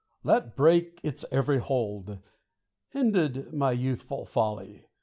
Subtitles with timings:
[0.23, 2.17] Let break its every hold!
[2.91, 4.87] Ended my youthful folly!